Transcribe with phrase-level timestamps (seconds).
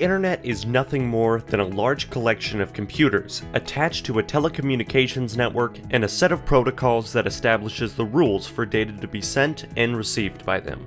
[0.00, 5.78] internet is nothing more than a large collection of computers attached to a telecommunications network
[5.90, 9.96] and a set of protocols that establishes the rules for data to be sent and
[9.96, 10.86] received by them.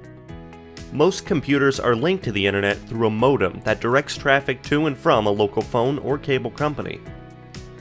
[0.94, 4.98] Most computers are linked to the internet through a modem that directs traffic to and
[4.98, 7.00] from a local phone or cable company.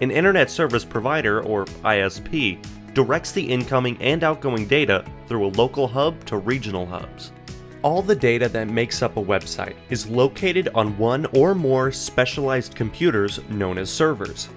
[0.01, 5.87] An Internet Service Provider, or ISP, directs the incoming and outgoing data through a local
[5.87, 7.33] hub to regional hubs.
[7.83, 12.75] All the data that makes up a website is located on one or more specialized
[12.75, 14.51] computers known as servers.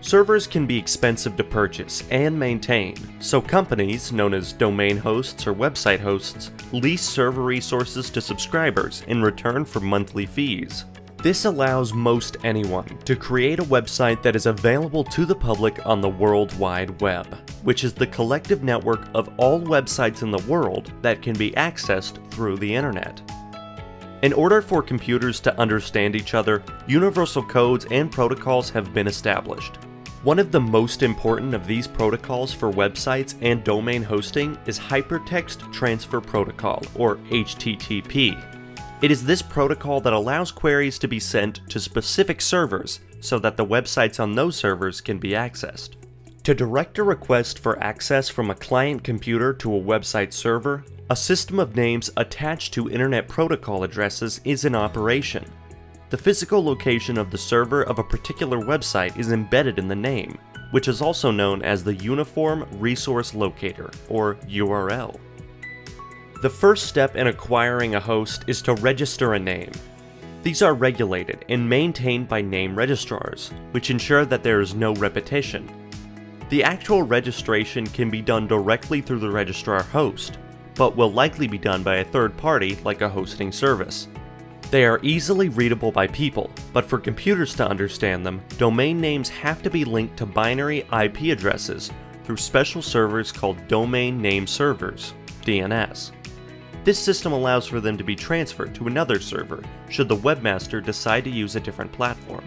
[0.00, 5.54] Servers can be expensive to purchase and maintain, so companies, known as domain hosts or
[5.54, 10.86] website hosts, lease server resources to subscribers in return for monthly fees.
[11.18, 16.00] This allows most anyone to create a website that is available to the public on
[16.00, 20.92] the World Wide Web which is the collective network of all websites in the world
[21.02, 23.20] that can be accessed through the internet.
[24.22, 29.76] In order for computers to understand each other, universal codes and protocols have been established.
[30.22, 35.70] One of the most important of these protocols for websites and domain hosting is Hypertext
[35.70, 38.42] Transfer Protocol, or HTTP.
[39.02, 43.58] It is this protocol that allows queries to be sent to specific servers so that
[43.58, 45.96] the websites on those servers can be accessed.
[46.44, 51.16] To direct a request for access from a client computer to a website server, a
[51.16, 55.46] system of names attached to Internet Protocol addresses is in operation.
[56.10, 60.36] The physical location of the server of a particular website is embedded in the name,
[60.70, 65.18] which is also known as the Uniform Resource Locator, or URL.
[66.42, 69.72] The first step in acquiring a host is to register a name.
[70.42, 75.70] These are regulated and maintained by name registrars, which ensure that there is no repetition
[76.50, 80.38] the actual registration can be done directly through the registrar host,
[80.74, 84.08] but will likely be done by a third party like a hosting service.
[84.70, 89.62] They are easily readable by people, but for computers to understand them, domain names have
[89.62, 91.90] to be linked to binary IP addresses
[92.24, 96.10] through special servers called Domain Name Servers, DNS.
[96.84, 101.24] This system allows for them to be transferred to another server should the webmaster decide
[101.24, 102.44] to use a different platform.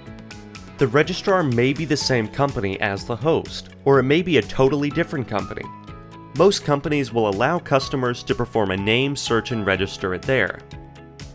[0.77, 4.43] The registrar may be the same company as the host, or it may be a
[4.43, 5.63] totally different company.
[6.37, 10.59] Most companies will allow customers to perform a name search and register it there.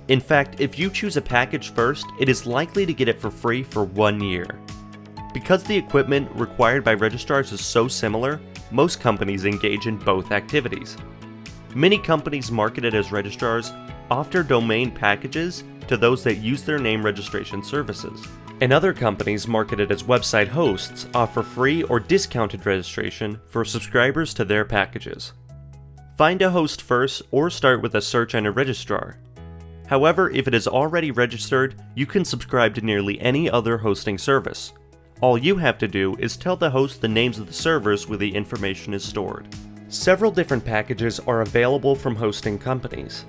[0.06, 3.32] In fact, if you choose a package first, it is likely to get it for
[3.32, 4.47] free for one year.
[5.34, 10.97] Because the equipment required by registrars is so similar, most companies engage in both activities.
[11.75, 13.72] Many companies marketed as registrars
[14.08, 18.25] offer domain packages to those that use their name registration services
[18.62, 24.44] and other companies marketed as website hosts offer free or discounted registration for subscribers to
[24.44, 25.32] their packages.
[26.16, 29.18] Find a host first or start with a search and a registrar.
[29.88, 34.72] However, if it is already registered, you can subscribe to nearly any other hosting service.
[35.20, 38.18] All you have to do is tell the host the names of the servers where
[38.18, 39.48] the information is stored.
[39.88, 43.24] Several different packages are available from hosting companies.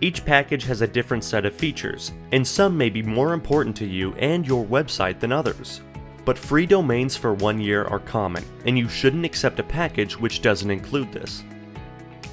[0.00, 3.86] Each package has a different set of features, and some may be more important to
[3.86, 5.80] you and your website than others.
[6.24, 10.40] But free domains for one year are common, and you shouldn't accept a package which
[10.40, 11.42] doesn't include this.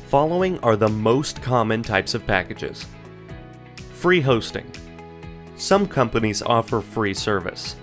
[0.09, 2.85] Following are the most common types of packages.
[3.93, 4.71] Free hosting.
[5.55, 7.77] Some companies offer free service.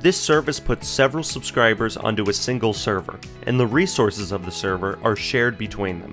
[0.00, 4.98] This service puts several subscribers onto a single server, and the resources of the server
[5.02, 6.12] are shared between them.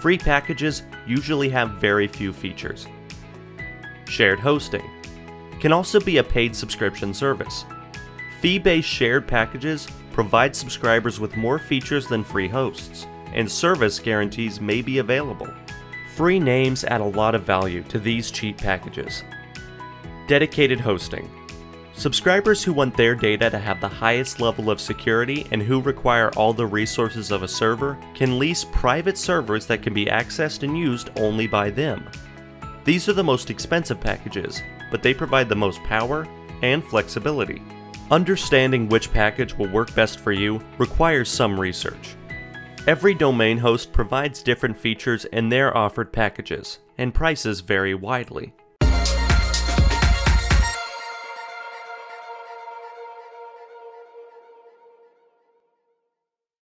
[0.00, 2.86] Free packages usually have very few features.
[4.08, 4.88] Shared hosting
[5.58, 7.64] can also be a paid subscription service.
[8.40, 14.82] Fee-based shared packages provide subscribers with more features than free hosts, and service guarantees may
[14.82, 15.48] be available.
[16.14, 19.24] Free names add a lot of value to these cheap packages.
[20.28, 21.30] Dedicated hosting
[21.96, 26.30] Subscribers who want their data to have the highest level of security and who require
[26.36, 30.76] all the resources of a server can lease private servers that can be accessed and
[30.76, 32.06] used only by them.
[32.84, 36.28] These are the most expensive packages, but they provide the most power
[36.62, 37.62] and flexibility.
[38.10, 42.14] Understanding which package will work best for you requires some research.
[42.86, 48.52] Every domain host provides different features in their offered packages, and prices vary widely.